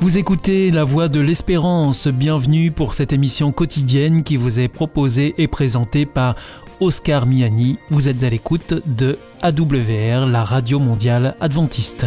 Vous 0.00 0.16
écoutez 0.16 0.70
La 0.70 0.82
Voix 0.82 1.08
de 1.08 1.20
l'Espérance. 1.20 2.08
Bienvenue 2.08 2.70
pour 2.70 2.94
cette 2.94 3.12
émission 3.12 3.52
quotidienne 3.52 4.22
qui 4.22 4.38
vous 4.38 4.58
est 4.58 4.68
proposée 4.68 5.34
et 5.36 5.46
présentée 5.46 6.06
par 6.06 6.36
Oscar 6.80 7.26
Miani. 7.26 7.78
Vous 7.90 8.08
êtes 8.08 8.22
à 8.22 8.30
l'écoute 8.30 8.72
de 8.86 9.18
AWR, 9.42 10.24
la 10.24 10.42
radio 10.42 10.78
mondiale 10.78 11.36
adventiste. 11.38 12.06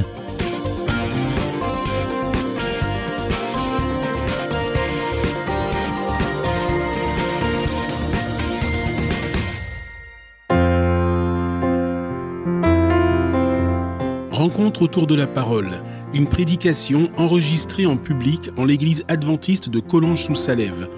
Autour 14.84 15.08
de 15.08 15.16
la 15.16 15.28
parole, 15.28 15.82
une 16.14 16.28
prédication 16.28 17.10
enregistrée 17.16 17.86
en 17.86 17.96
public 17.96 18.50
en 18.58 18.66
l'église 18.66 19.06
adventiste 19.08 19.70
de 19.70 19.80
Collonges-sous-Salève. 19.80 20.90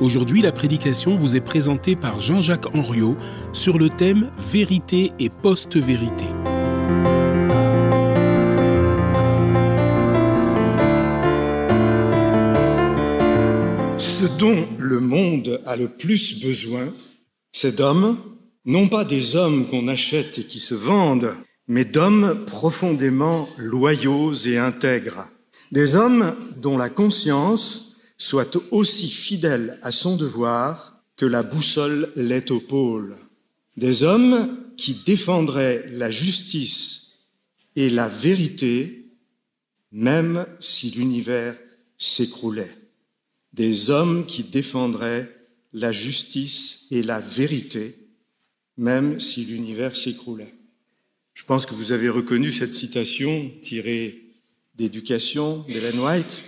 Aujourd'hui, 0.00 0.42
la 0.42 0.52
prédication 0.52 1.16
vous 1.16 1.34
est 1.34 1.40
présentée 1.40 1.96
par 1.96 2.20
Jean-Jacques 2.20 2.72
Henriot 2.74 3.16
sur 3.52 3.78
le 3.78 3.88
thème 3.88 4.30
Vérité 4.52 5.10
et 5.18 5.28
post-vérité. 5.28 6.26
Ce 13.98 14.38
dont 14.38 14.68
le 14.78 15.00
monde 15.00 15.60
a 15.66 15.74
le 15.74 15.88
plus 15.88 16.40
besoin, 16.40 16.94
c'est 17.50 17.74
d'hommes, 17.74 18.16
non 18.64 18.86
pas 18.86 19.04
des 19.04 19.34
hommes 19.34 19.66
qu'on 19.66 19.88
achète 19.88 20.38
et 20.38 20.44
qui 20.44 20.60
se 20.60 20.76
vendent, 20.76 21.34
mais 21.68 21.84
d'hommes 21.84 22.44
profondément 22.46 23.48
loyaux 23.58 24.32
et 24.34 24.58
intègres, 24.58 25.28
des 25.70 25.94
hommes 25.94 26.36
dont 26.56 26.76
la 26.76 26.90
conscience 26.90 27.96
soit 28.18 28.56
aussi 28.70 29.08
fidèle 29.08 29.78
à 29.82 29.92
son 29.92 30.16
devoir 30.16 31.02
que 31.16 31.26
la 31.26 31.42
boussole 31.42 32.12
l'est 32.16 32.50
au 32.50 32.60
pôle, 32.60 33.16
des 33.76 34.02
hommes 34.02 34.58
qui 34.76 34.94
défendraient 34.94 35.84
la 35.92 36.10
justice 36.10 37.12
et 37.76 37.90
la 37.90 38.08
vérité 38.08 38.98
même 39.92 40.46
si 40.58 40.90
l'univers 40.90 41.56
s'écroulait, 41.98 42.76
des 43.52 43.90
hommes 43.90 44.26
qui 44.26 44.42
défendraient 44.42 45.30
la 45.72 45.92
justice 45.92 46.86
et 46.90 47.02
la 47.02 47.20
vérité 47.20 48.08
même 48.76 49.20
si 49.20 49.44
l'univers 49.44 49.94
s'écroulait. 49.94 50.54
Je 51.34 51.44
pense 51.44 51.66
que 51.66 51.74
vous 51.74 51.92
avez 51.92 52.08
reconnu 52.08 52.52
cette 52.52 52.72
citation 52.72 53.50
tirée 53.62 54.22
d'éducation 54.74 55.64
d'Hélène 55.68 55.98
White. 55.98 56.44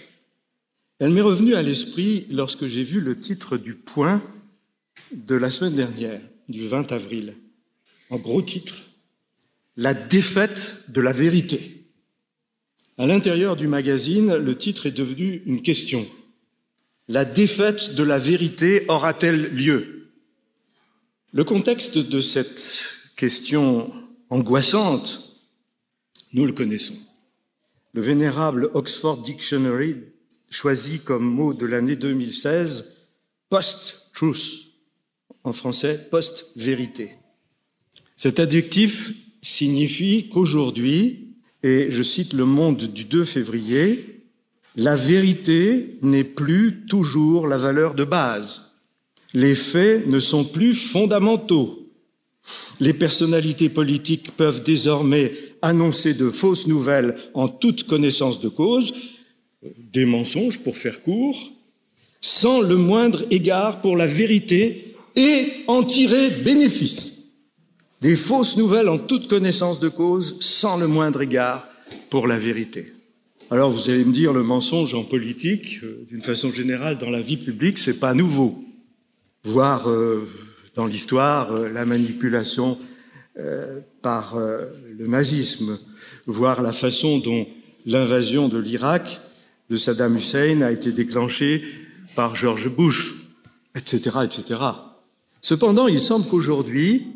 Elle 0.98 1.10
m'est 1.10 1.20
revenue 1.20 1.54
à 1.54 1.62
l'esprit 1.62 2.26
lorsque 2.30 2.66
j'ai 2.66 2.84
vu 2.84 3.00
le 3.00 3.18
titre 3.18 3.56
du 3.56 3.74
point 3.74 4.22
de 5.12 5.34
la 5.34 5.50
semaine 5.50 5.74
dernière, 5.74 6.20
du 6.48 6.66
20 6.66 6.92
avril. 6.92 7.34
En 8.10 8.18
gros 8.18 8.42
titre, 8.42 8.82
La 9.76 9.92
défaite 9.92 10.84
de 10.88 11.00
la 11.00 11.12
vérité. 11.12 11.88
À 12.96 13.06
l'intérieur 13.06 13.56
du 13.56 13.66
magazine, 13.66 14.36
le 14.36 14.56
titre 14.56 14.86
est 14.86 14.92
devenu 14.92 15.42
une 15.46 15.62
question. 15.62 16.06
La 17.08 17.24
défaite 17.24 17.96
de 17.96 18.04
la 18.04 18.20
vérité 18.20 18.84
aura-t-elle 18.88 19.52
lieu? 19.52 20.12
Le 21.32 21.42
contexte 21.42 21.98
de 21.98 22.20
cette 22.20 22.78
question 23.16 23.92
angoissante, 24.34 25.20
nous 26.32 26.44
le 26.44 26.52
connaissons. 26.52 26.98
Le 27.92 28.02
vénérable 28.02 28.68
Oxford 28.74 29.18
Dictionary 29.18 29.94
choisit 30.50 31.04
comme 31.04 31.24
mot 31.24 31.54
de 31.54 31.64
l'année 31.66 31.94
2016 31.94 33.06
post-truth, 33.48 34.72
en 35.44 35.52
français 35.52 36.08
post-vérité. 36.10 37.10
Cet 38.16 38.40
adjectif 38.40 39.12
signifie 39.40 40.28
qu'aujourd'hui, 40.28 41.36
et 41.62 41.92
je 41.92 42.02
cite 42.02 42.32
le 42.32 42.44
monde 42.44 42.82
du 42.92 43.04
2 43.04 43.24
février, 43.24 44.26
la 44.74 44.96
vérité 44.96 46.00
n'est 46.02 46.24
plus 46.24 46.86
toujours 46.88 47.46
la 47.46 47.56
valeur 47.56 47.94
de 47.94 48.02
base. 48.02 48.72
Les 49.32 49.54
faits 49.54 50.08
ne 50.08 50.18
sont 50.18 50.44
plus 50.44 50.74
fondamentaux. 50.74 51.83
Les 52.80 52.92
personnalités 52.92 53.68
politiques 53.68 54.32
peuvent 54.36 54.62
désormais 54.62 55.32
annoncer 55.62 56.14
de 56.14 56.28
fausses 56.28 56.66
nouvelles 56.66 57.16
en 57.32 57.48
toute 57.48 57.84
connaissance 57.84 58.40
de 58.40 58.48
cause, 58.48 58.92
des 59.92 60.04
mensonges 60.04 60.60
pour 60.60 60.76
faire 60.76 61.02
court, 61.02 61.52
sans 62.20 62.60
le 62.60 62.76
moindre 62.76 63.24
égard 63.30 63.80
pour 63.80 63.96
la 63.96 64.06
vérité 64.06 64.96
et 65.16 65.46
en 65.68 65.82
tirer 65.82 66.30
bénéfice. 66.30 67.28
Des 68.00 68.16
fausses 68.16 68.56
nouvelles 68.56 68.88
en 68.88 68.98
toute 68.98 69.28
connaissance 69.28 69.80
de 69.80 69.88
cause, 69.88 70.36
sans 70.40 70.76
le 70.76 70.86
moindre 70.86 71.22
égard 71.22 71.66
pour 72.10 72.26
la 72.26 72.36
vérité. 72.36 72.92
Alors 73.50 73.70
vous 73.70 73.88
allez 73.88 74.04
me 74.04 74.12
dire, 74.12 74.32
le 74.32 74.42
mensonge 74.42 74.94
en 74.94 75.04
politique, 75.04 75.80
euh, 75.82 76.04
d'une 76.08 76.22
façon 76.22 76.50
générale, 76.50 76.98
dans 76.98 77.10
la 77.10 77.20
vie 77.20 77.36
publique, 77.36 77.78
c'est 77.78 78.00
pas 78.00 78.14
nouveau. 78.14 78.62
Voire 79.44 79.88
euh, 79.88 80.28
dans 80.74 80.86
l'histoire 80.86 81.52
euh, 81.52 81.68
la 81.68 81.84
manipulation 81.84 82.78
euh, 83.38 83.80
par 84.02 84.36
euh, 84.36 84.62
le 84.96 85.06
nazisme, 85.06 85.78
voire 86.26 86.62
la 86.62 86.72
façon 86.72 87.18
dont 87.18 87.46
l'invasion 87.86 88.48
de 88.48 88.58
l'Irak 88.58 89.20
de 89.70 89.76
Saddam 89.76 90.16
Hussein 90.16 90.60
a 90.62 90.70
été 90.70 90.92
déclenchée 90.92 91.64
par 92.14 92.36
George 92.36 92.68
Bush, 92.68 93.14
etc., 93.74 94.18
etc. 94.24 94.60
Cependant, 95.40 95.88
il 95.88 96.00
semble 96.00 96.26
qu'aujourd'hui, 96.28 97.06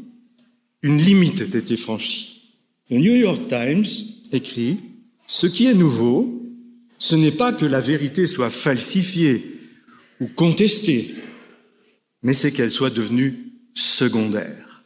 une 0.83 0.99
limite 0.99 1.41
ait 1.41 1.59
été 1.59 1.77
franchie. 1.77 2.53
Le 2.91 2.99
New 2.99 3.15
York 3.15 3.43
Times 3.49 3.87
écrit 4.33 4.79
Ce 5.27 5.47
qui 5.47 5.67
est 5.67 5.75
nouveau, 5.75 6.43
ce 6.99 7.15
n'est 7.15 7.33
pas 7.33 7.53
que 7.53 7.67
la 7.67 7.81
vérité 7.81 8.27
soit 8.27 8.51
falsifiée 8.51 9.61
ou 10.21 10.27
contestée, 10.27 11.15
mais 12.23 12.33
c'est 12.33 12.51
qu'elle 12.51 12.73
soit 12.73 12.91
devenue 12.91 13.48
secondaire. 13.79 14.83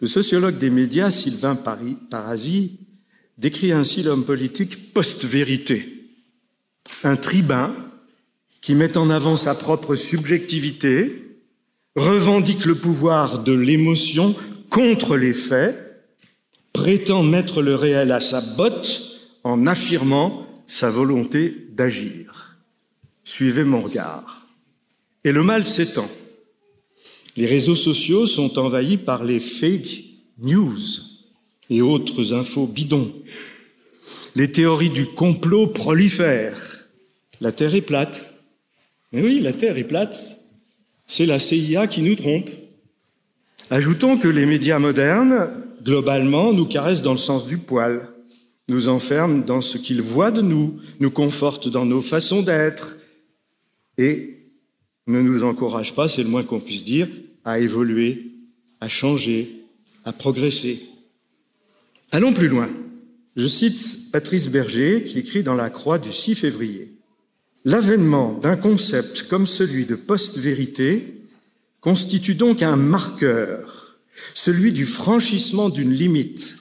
Le 0.00 0.06
sociologue 0.06 0.58
des 0.58 0.70
médias, 0.70 1.10
Sylvain 1.10 1.56
Parasi, 1.56 2.78
décrit 3.38 3.72
ainsi 3.72 4.02
l'homme 4.02 4.24
politique 4.24 4.92
post-vérité, 4.92 6.10
un 7.02 7.16
tribun 7.16 7.74
qui 8.60 8.74
met 8.74 8.98
en 8.98 9.08
avant 9.08 9.36
sa 9.36 9.54
propre 9.54 9.94
subjectivité, 9.94 11.38
revendique 11.96 12.66
le 12.66 12.74
pouvoir 12.74 13.42
de 13.42 13.54
l'émotion 13.54 14.34
contre 14.68 15.16
les 15.16 15.32
faits, 15.32 16.04
prétend 16.74 17.22
mettre 17.22 17.62
le 17.62 17.74
réel 17.74 18.12
à 18.12 18.20
sa 18.20 18.40
botte 18.40 19.02
en 19.44 19.66
affirmant 19.66 20.46
sa 20.66 20.90
volonté 20.90 21.68
d'agir. 21.72 22.58
Suivez 23.24 23.64
mon 23.64 23.80
regard. 23.80 24.48
Et 25.24 25.32
le 25.32 25.42
mal 25.42 25.64
s'étend. 25.64 26.08
Les 27.36 27.46
réseaux 27.46 27.76
sociaux 27.76 28.26
sont 28.26 28.58
envahis 28.58 28.96
par 28.96 29.24
les 29.24 29.40
fake 29.40 30.04
news 30.38 30.78
et 31.68 31.80
autres 31.80 32.34
infos 32.34 32.66
bidons. 32.66 33.12
Les 34.36 34.50
théories 34.50 34.90
du 34.90 35.06
complot 35.06 35.68
prolifèrent. 35.68 36.86
La 37.40 37.52
Terre 37.52 37.74
est 37.74 37.80
plate. 37.80 38.34
Mais 39.12 39.22
oui, 39.22 39.40
la 39.40 39.52
Terre 39.52 39.76
est 39.78 39.84
plate. 39.84 40.38
C'est 41.06 41.26
la 41.26 41.38
CIA 41.38 41.86
qui 41.86 42.02
nous 42.02 42.14
trompe. 42.14 42.50
Ajoutons 43.70 44.18
que 44.18 44.28
les 44.28 44.46
médias 44.46 44.78
modernes, 44.78 45.50
globalement, 45.82 46.52
nous 46.52 46.66
caressent 46.66 47.02
dans 47.02 47.12
le 47.12 47.18
sens 47.18 47.46
du 47.46 47.58
poil, 47.58 48.08
nous 48.68 48.88
enferment 48.88 49.44
dans 49.44 49.60
ce 49.60 49.78
qu'ils 49.78 50.02
voient 50.02 50.30
de 50.30 50.42
nous, 50.42 50.78
nous 50.98 51.10
confortent 51.10 51.68
dans 51.68 51.86
nos 51.86 52.02
façons 52.02 52.42
d'être 52.42 52.96
et 53.98 54.39
ne 55.06 55.20
nous 55.20 55.44
encouragent 55.44 55.94
pas, 55.94 56.08
c'est 56.08 56.22
le 56.22 56.28
moins 56.28 56.44
qu'on 56.44 56.60
puisse 56.60 56.84
dire, 56.84 57.08
à 57.44 57.58
évoluer, 57.58 58.32
à 58.80 58.88
changer, 58.88 59.64
à 60.04 60.12
progresser. 60.12 60.82
Allons 62.12 62.32
plus 62.32 62.48
loin. 62.48 62.68
Je 63.36 63.46
cite 63.46 64.10
Patrice 64.12 64.48
Berger 64.48 65.02
qui 65.04 65.18
écrit 65.18 65.42
dans 65.42 65.54
La 65.54 65.70
Croix 65.70 65.98
du 65.98 66.12
6 66.12 66.34
février. 66.34 66.92
L'avènement 67.64 68.32
d'un 68.32 68.56
concept 68.56 69.24
comme 69.24 69.46
celui 69.46 69.86
de 69.86 69.94
post-vérité 69.94 71.20
constitue 71.80 72.34
donc 72.34 72.62
un 72.62 72.76
marqueur, 72.76 73.98
celui 74.34 74.72
du 74.72 74.86
franchissement 74.86 75.68
d'une 75.68 75.92
limite, 75.92 76.58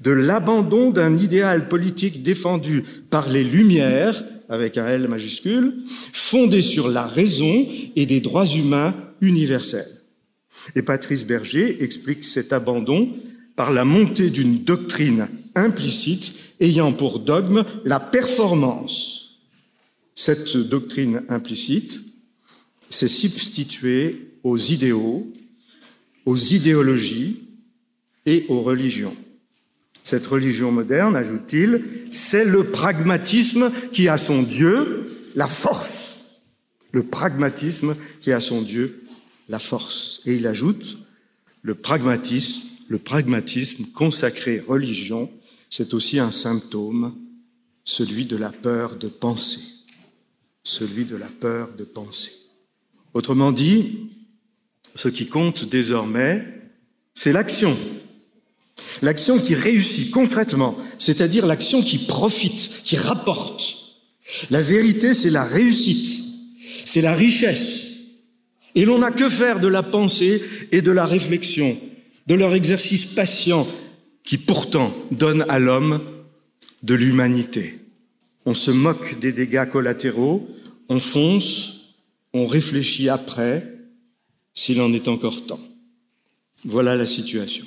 de 0.00 0.10
l'abandon 0.10 0.90
d'un 0.90 1.16
idéal 1.16 1.68
politique 1.68 2.22
défendu 2.22 2.82
par 3.10 3.28
les 3.28 3.44
Lumières, 3.44 4.22
avec 4.48 4.78
un 4.78 4.86
L 4.86 5.08
majuscule, 5.08 5.82
fondé 6.12 6.62
sur 6.62 6.88
la 6.88 7.06
raison 7.06 7.66
et 7.96 8.06
des 8.06 8.20
droits 8.20 8.46
humains 8.46 8.94
universels. 9.20 10.02
Et 10.74 10.82
Patrice 10.82 11.26
Berger 11.26 11.82
explique 11.82 12.24
cet 12.24 12.52
abandon 12.52 13.10
par 13.54 13.72
la 13.72 13.84
montée 13.84 14.30
d'une 14.30 14.64
doctrine 14.64 15.28
implicite 15.54 16.34
ayant 16.60 16.92
pour 16.92 17.20
dogme 17.20 17.64
la 17.84 18.00
performance. 18.00 19.40
Cette 20.14 20.56
doctrine 20.56 21.22
implicite 21.28 22.00
s'est 22.88 23.08
substituée 23.08 24.38
aux 24.42 24.56
idéaux, 24.56 25.32
aux 26.24 26.36
idéologies 26.36 27.40
et 28.24 28.44
aux 28.48 28.62
religions. 28.62 29.16
Cette 30.06 30.28
religion 30.28 30.70
moderne, 30.70 31.16
ajoute-t-il, 31.16 31.82
c'est 32.12 32.44
le 32.44 32.70
pragmatisme 32.70 33.72
qui 33.90 34.06
a 34.06 34.16
son 34.16 34.44
Dieu 34.44 35.32
la 35.34 35.48
force. 35.48 36.36
Le 36.92 37.02
pragmatisme 37.02 37.96
qui 38.20 38.30
a 38.30 38.38
son 38.38 38.62
Dieu 38.62 39.02
la 39.48 39.58
force. 39.58 40.20
Et 40.24 40.36
il 40.36 40.46
ajoute, 40.46 40.98
le 41.62 41.74
pragmatisme, 41.74 42.60
le 42.86 43.00
pragmatisme 43.00 43.86
consacré 43.86 44.60
religion, 44.60 45.28
c'est 45.70 45.92
aussi 45.92 46.20
un 46.20 46.30
symptôme, 46.30 47.16
celui 47.82 48.26
de 48.26 48.36
la 48.36 48.52
peur 48.52 48.94
de 48.94 49.08
penser. 49.08 49.58
Celui 50.62 51.04
de 51.04 51.16
la 51.16 51.30
peur 51.40 51.70
de 51.76 51.82
penser. 51.82 52.30
Autrement 53.12 53.50
dit, 53.50 54.08
ce 54.94 55.08
qui 55.08 55.26
compte 55.26 55.68
désormais, 55.68 56.46
c'est 57.12 57.32
l'action, 57.32 57.76
L'action 59.02 59.38
qui 59.38 59.54
réussit 59.54 60.10
concrètement, 60.10 60.76
c'est-à-dire 60.98 61.46
l'action 61.46 61.82
qui 61.82 61.98
profite, 61.98 62.82
qui 62.84 62.96
rapporte. 62.96 63.76
La 64.50 64.62
vérité, 64.62 65.14
c'est 65.14 65.30
la 65.30 65.44
réussite, 65.44 66.24
c'est 66.84 67.00
la 67.00 67.14
richesse. 67.14 67.88
Et 68.74 68.84
l'on 68.84 68.98
n'a 68.98 69.10
que 69.10 69.28
faire 69.28 69.60
de 69.60 69.68
la 69.68 69.82
pensée 69.82 70.42
et 70.72 70.82
de 70.82 70.90
la 70.90 71.06
réflexion, 71.06 71.78
de 72.26 72.34
leur 72.34 72.54
exercice 72.54 73.04
patient 73.04 73.66
qui 74.24 74.38
pourtant 74.38 74.94
donne 75.10 75.44
à 75.48 75.58
l'homme 75.58 76.00
de 76.82 76.94
l'humanité. 76.94 77.78
On 78.44 78.54
se 78.54 78.70
moque 78.70 79.18
des 79.20 79.32
dégâts 79.32 79.68
collatéraux, 79.68 80.48
on 80.88 81.00
fonce, 81.00 81.94
on 82.32 82.44
réfléchit 82.44 83.08
après, 83.08 83.72
s'il 84.54 84.80
en 84.80 84.92
est 84.92 85.08
encore 85.08 85.46
temps. 85.46 85.60
Voilà 86.64 86.96
la 86.96 87.06
situation. 87.06 87.66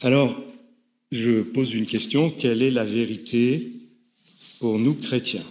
Alors, 0.00 0.40
je 1.10 1.42
pose 1.42 1.74
une 1.74 1.86
question, 1.86 2.30
quelle 2.30 2.62
est 2.62 2.70
la 2.70 2.84
vérité 2.84 3.72
pour 4.60 4.78
nous 4.78 4.94
chrétiens? 4.94 5.44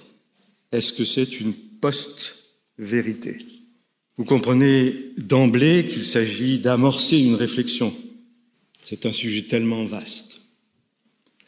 Est-ce 0.71 0.93
que 0.93 1.05
c'est 1.05 1.39
une 1.39 1.53
post-vérité? 1.53 3.39
Vous 4.17 4.25
comprenez 4.25 5.11
d'emblée 5.17 5.85
qu'il 5.85 6.05
s'agit 6.05 6.59
d'amorcer 6.59 7.19
une 7.19 7.35
réflexion. 7.35 7.93
C'est 8.83 9.05
un 9.05 9.11
sujet 9.11 9.43
tellement 9.43 9.83
vaste. 9.83 10.41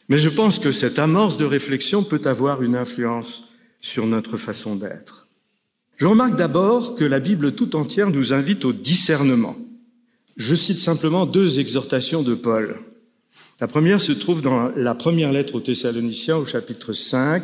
Mais 0.08 0.18
je 0.18 0.28
pense 0.28 0.58
que 0.58 0.72
cette 0.72 0.98
amorce 0.98 1.36
de 1.36 1.44
réflexion 1.44 2.02
peut 2.02 2.22
avoir 2.24 2.62
une 2.62 2.76
influence 2.76 3.44
sur 3.80 4.06
notre 4.06 4.36
façon 4.36 4.76
d'être. 4.76 5.28
Je 5.96 6.06
remarque 6.06 6.36
d'abord 6.36 6.96
que 6.96 7.04
la 7.04 7.20
Bible 7.20 7.54
tout 7.54 7.76
entière 7.76 8.10
nous 8.10 8.32
invite 8.32 8.64
au 8.64 8.72
discernement. 8.72 9.56
Je 10.36 10.54
cite 10.54 10.78
simplement 10.78 11.26
deux 11.26 11.60
exhortations 11.60 12.22
de 12.22 12.34
Paul. 12.34 12.80
La 13.60 13.68
première 13.68 14.00
se 14.00 14.12
trouve 14.12 14.40
dans 14.40 14.70
la 14.74 14.94
première 14.94 15.32
lettre 15.32 15.56
aux 15.56 15.60
Thessaloniciens 15.60 16.38
au 16.38 16.46
chapitre 16.46 16.94
5 16.94 17.42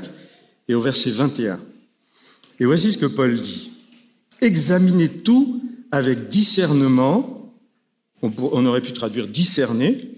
et 0.67 0.75
au 0.75 0.81
verset 0.81 1.11
21. 1.11 1.61
Et 2.59 2.65
voici 2.65 2.93
ce 2.93 2.97
que 2.97 3.05
Paul 3.05 3.39
dit. 3.39 3.71
Examinez 4.41 5.11
tout 5.11 5.61
avec 5.93 6.29
discernement, 6.29 7.55
on 8.23 8.67
aurait 8.67 8.81
pu 8.81 8.95
traduire 8.95 9.29
discerner, 9.29 10.11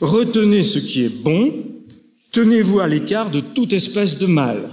retenez 0.00 0.64
ce 0.64 0.80
qui 0.80 1.04
est 1.04 1.22
bon, 1.22 1.54
tenez-vous 2.32 2.80
à 2.80 2.88
l'écart 2.88 3.30
de 3.30 3.40
toute 3.40 3.72
espèce 3.72 4.18
de 4.18 4.26
mal. 4.26 4.70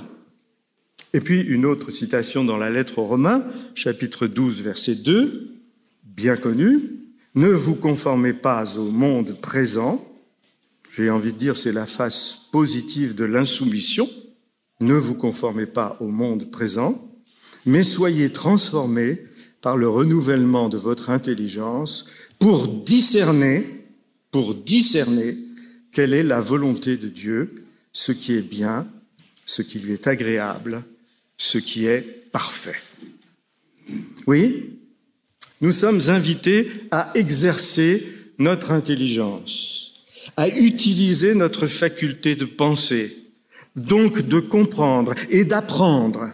Et 1.13 1.21
puis 1.21 1.41
une 1.41 1.65
autre 1.65 1.91
citation 1.91 2.43
dans 2.43 2.57
la 2.57 2.71
lettre 2.71 2.97
aux 2.97 3.05
Romains, 3.05 3.45
chapitre 3.75 4.25
12, 4.25 4.61
verset 4.61 4.95
2, 4.95 5.51
bien 6.03 6.37
connu, 6.37 6.79
ne 7.35 7.49
vous 7.49 7.75
conformez 7.75 8.33
pas 8.33 8.79
au 8.79 8.85
monde 8.85 9.37
présent, 9.39 10.03
j'ai 10.95 11.09
envie 11.09 11.33
de 11.33 11.37
dire, 11.37 11.55
c'est 11.55 11.71
la 11.71 11.87
face 11.87 12.37
positive 12.51 13.15
de 13.15 13.25
l'insoumission. 13.25 14.07
Ne 14.79 14.93
vous 14.93 15.15
conformez 15.15 15.65
pas 15.65 15.97
au 15.99 16.07
monde 16.07 16.51
présent, 16.51 17.11
mais 17.65 17.83
soyez 17.83 18.31
transformés 18.31 19.23
par 19.61 19.75
le 19.75 19.89
renouvellement 19.89 20.69
de 20.69 20.77
votre 20.77 21.09
intelligence 21.09 22.05
pour 22.37 22.67
discerner, 22.67 23.87
pour 24.29 24.53
discerner 24.53 25.37
quelle 25.91 26.13
est 26.13 26.23
la 26.23 26.41
volonté 26.41 26.97
de 26.97 27.07
Dieu, 27.07 27.55
ce 27.91 28.11
qui 28.11 28.33
est 28.33 28.47
bien, 28.47 28.87
ce 29.45 29.63
qui 29.63 29.79
lui 29.79 29.93
est 29.93 30.07
agréable, 30.07 30.83
ce 31.37 31.57
qui 31.57 31.85
est 31.85 32.01
parfait. 32.31 32.81
Oui, 34.27 34.77
nous 35.61 35.71
sommes 35.71 36.01
invités 36.09 36.69
à 36.91 37.11
exercer 37.15 38.05
notre 38.37 38.71
intelligence 38.71 39.82
à 40.37 40.47
utiliser 40.47 41.35
notre 41.35 41.67
faculté 41.67 42.35
de 42.35 42.45
penser, 42.45 43.17
donc 43.75 44.21
de 44.21 44.39
comprendre 44.39 45.13
et 45.29 45.43
d'apprendre, 45.43 46.29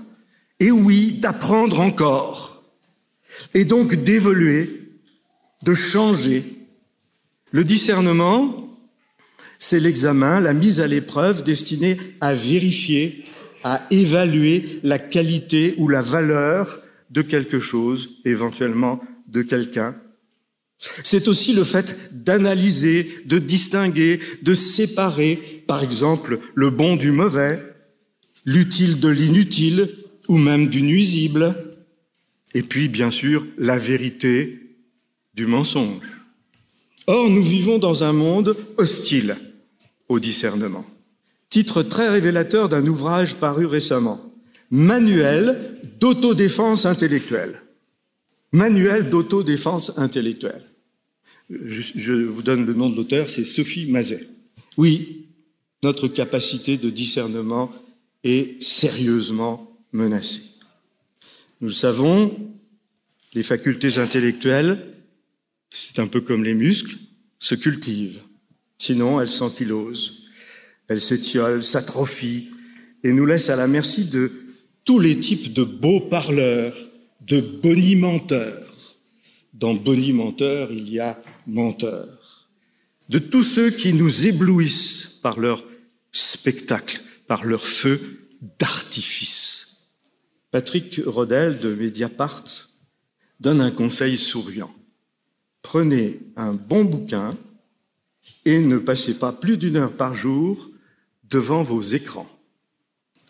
et 0.60 0.72
oui, 0.72 1.14
d'apprendre 1.14 1.80
encore, 1.80 2.64
et 3.54 3.66
donc 3.66 3.96
d'évoluer, 3.96 4.92
de 5.64 5.74
changer. 5.74 6.44
Le 7.52 7.64
discernement, 7.64 8.78
c'est 9.58 9.80
l'examen, 9.80 10.40
la 10.40 10.54
mise 10.54 10.80
à 10.80 10.88
l'épreuve 10.88 11.44
destinée 11.44 11.98
à 12.22 12.34
vérifier, 12.34 13.26
à 13.64 13.86
évaluer 13.92 14.80
la 14.84 15.00
qualité 15.00 15.76
ou 15.78 15.88
la 15.88 16.02
valeur 16.02 16.80
de 17.10 17.22
quelque 17.22 17.60
chose, 17.60 18.12
éventuellement 18.24 19.02
de 19.28 19.42
quelqu'un, 19.42 19.96
c'est 20.80 21.28
aussi 21.28 21.54
le 21.54 21.64
fait 21.64 21.98
d'analyser, 22.12 23.22
de 23.26 23.38
distinguer, 23.38 24.20
de 24.42 24.54
séparer, 24.54 25.64
par 25.68 25.84
exemple, 25.84 26.40
le 26.56 26.70
bon 26.70 26.96
du 26.96 27.12
mauvais, 27.12 27.62
l'utile 28.46 29.00
de 29.00 29.10
l'inutile, 29.10 29.90
ou 30.30 30.38
même 30.38 30.70
du 30.70 30.82
nuisible, 30.82 31.56
et 32.54 32.64
puis, 32.64 32.88
bien 32.88 33.12
sûr, 33.12 33.46
la 33.58 33.78
vérité 33.78 34.78
du 35.34 35.46
mensonge. 35.46 36.24
Or, 37.08 37.30
nous 37.30 37.44
vivons 37.44 37.78
dans 37.78 38.04
un 38.04 38.14
monde 38.14 38.56
hostile 38.78 39.38
au 40.08 40.20
discernement. 40.20 40.86
Titre 41.50 41.84
très 41.84 42.10
révélateur 42.10 42.70
d'un 42.70 42.86
ouvrage 42.86 43.36
paru 43.36 43.66
récemment. 43.66 44.34
Manuel 44.72 45.80
d'autodéfense 46.00 46.86
intellectuelle. 46.86 47.64
Manuel 48.52 49.10
d'autodéfense 49.10 49.92
intellectuelle 49.98 50.69
je, 51.50 52.14
vous 52.14 52.42
donne 52.42 52.66
le 52.66 52.74
nom 52.74 52.90
de 52.90 52.96
l'auteur, 52.96 53.30
c'est 53.30 53.44
Sophie 53.44 53.90
Mazet. 53.90 54.28
Oui, 54.78 55.28
notre 55.84 56.08
capacité 56.08 56.78
de 56.78 56.90
discernement 56.90 57.74
est 58.24 58.62
sérieusement 58.62 59.78
menacée. 59.92 60.42
Nous 61.62 61.70
le 61.70 61.74
savons, 61.74 62.36
les 63.34 63.44
facultés 63.44 63.98
intellectuelles, 63.98 64.94
c'est 65.70 66.00
un 66.00 66.08
peu 66.08 66.22
comme 66.22 66.44
les 66.44 66.54
muscles, 66.54 66.98
se 67.40 67.56
cultivent. 67.56 68.22
Sinon, 68.78 69.20
elles 69.20 69.30
s'ankylosent, 69.30 70.22
elles 70.88 71.02
s'étiolent, 71.02 71.64
s'atrophient 71.64 72.50
et 73.04 73.14
nous 73.14 73.26
laissent 73.26 73.50
à 73.50 73.56
la 73.56 73.68
merci 73.68 74.06
de 74.06 74.32
tous 74.86 75.00
les 75.00 75.20
types 75.20 75.54
de 75.54 75.64
beaux 75.64 76.02
parleurs, 76.02 76.76
de 77.22 77.40
bonimenteurs. 77.42 78.66
Dans 79.54 79.74
bonimenteurs, 79.74 80.72
il 80.72 80.90
y 80.90 81.00
a 81.00 81.22
menteurs, 81.50 82.50
de 83.10 83.20
tous 83.20 83.44
ceux 83.44 83.72
qui 83.72 83.94
nous 83.94 84.28
éblouissent 84.28 85.20
par 85.22 85.40
leur 85.40 85.64
spectacle, 86.12 87.02
par 87.28 87.44
leur 87.44 87.66
feu 87.66 88.28
d'artifice. 88.60 89.68
Patrick 90.52 91.02
Rodel 91.06 91.60
de 91.60 91.74
Mediapart 91.76 92.70
donne 93.40 93.62
un 93.62 93.72
conseil 93.72 94.18
souriant. 94.18 94.74
Prenez 95.62 96.20
un 96.36 96.54
bon 96.54 96.86
bouquin 96.86 97.38
et 98.46 98.60
ne 98.60 98.78
passez 98.78 99.20
pas 99.20 99.32
plus 99.32 99.58
d'une 99.58 99.76
heure 99.76 99.94
par 99.94 100.14
jour 100.14 100.70
devant 101.30 101.62
vos 101.62 101.82
écrans. 101.82 102.30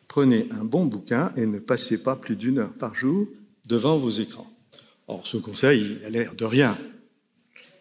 Prenez 0.08 0.48
un 0.52 0.64
bon 0.64 0.86
bouquin 0.86 1.32
et 1.36 1.46
ne 1.46 1.60
passez 1.60 2.02
pas 2.02 2.16
plus 2.16 2.36
d'une 2.36 2.60
heure 2.60 2.74
par 2.74 2.96
jour 2.96 3.28
devant 3.66 3.98
vos 3.98 4.10
écrans. 4.10 4.52
Or, 5.08 5.26
ce 5.26 5.38
conseil, 5.38 5.98
il 6.00 6.06
a 6.06 6.10
l'air 6.10 6.36
de 6.36 6.46
rien. 6.46 6.78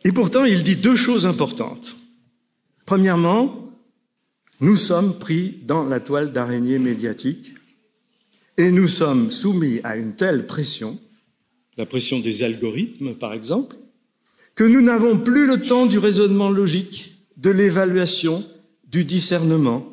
Et 0.09 0.13
pourtant, 0.13 0.47
il 0.47 0.63
dit 0.63 0.77
deux 0.77 0.97
choses 0.97 1.27
importantes. 1.27 1.95
Premièrement, 2.87 3.71
nous 4.63 4.75
sommes 4.75 5.19
pris 5.19 5.59
dans 5.67 5.85
la 5.85 6.01
toile 6.01 6.33
d'araignée 6.33 6.79
médiatique 6.79 7.53
et 8.57 8.71
nous 8.71 8.89
sommes 8.89 9.31
soumis 9.31 9.81
à 9.85 9.99
une 9.99 10.17
telle 10.17 10.47
pression, 10.47 10.99
la 11.77 11.85
pression 11.85 12.21
des 12.21 12.43
algorithmes 12.43 13.17
par 13.17 13.35
exemple, 13.35 13.77
que 14.55 14.65
nous 14.65 14.81
n'avons 14.81 15.19
plus 15.19 15.47
le 15.47 15.61
temps 15.61 15.85
du 15.85 15.99
raisonnement 15.99 16.49
logique, 16.49 17.27
de 17.37 17.51
l'évaluation, 17.51 18.47
du 18.91 19.05
discernement. 19.05 19.93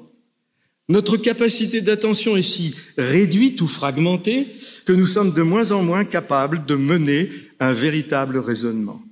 Notre 0.88 1.18
capacité 1.18 1.82
d'attention 1.82 2.38
est 2.38 2.42
si 2.42 2.74
réduite 2.98 3.60
ou 3.60 3.68
fragmentée 3.68 4.48
que 4.86 4.94
nous 4.94 5.08
sommes 5.08 5.34
de 5.34 5.42
moins 5.42 5.74
en 5.74 5.84
moins 5.84 6.06
capables 6.06 6.66
de 6.66 6.76
mener 6.76 7.30
un 7.60 7.74
véritable 7.74 8.38
raisonnement. 8.38 9.05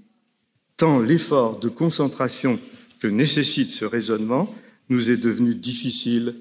L'effort 0.84 1.60
de 1.60 1.70
concentration 1.70 2.60
que 3.00 3.08
nécessite 3.08 3.72
ce 3.72 3.86
raisonnement 3.86 4.54
nous 4.90 5.12
est 5.12 5.18
devenu 5.18 5.56
difficile 5.56 6.36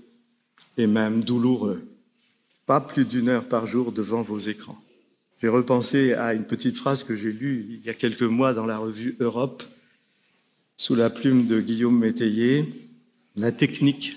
et 0.77 0.89
même 0.89 1.23
douloureux. 1.23 1.87
Pas 2.67 2.81
plus 2.81 3.05
d'une 3.05 3.29
heure 3.29 3.47
par 3.47 3.67
jour 3.67 3.93
devant 3.93 4.23
vos 4.23 4.41
écrans. 4.41 4.77
J'ai 5.41 5.47
repensé 5.47 6.15
à 6.15 6.35
une 6.35 6.45
petite 6.45 6.77
phrase 6.77 7.05
que 7.05 7.15
j'ai 7.15 7.31
lue 7.31 7.67
il 7.71 7.87
y 7.87 7.89
a 7.89 7.95
quelques 7.95 8.23
mois 8.23 8.53
dans 8.53 8.67
la 8.67 8.79
revue 8.79 9.17
Europe, 9.21 9.63
sous 10.77 10.97
la 10.97 11.09
plume 11.09 11.47
de 11.47 11.61
Guillaume 11.61 11.99
Métayer, 11.99 12.91
la 13.37 13.53
technique, 13.53 14.17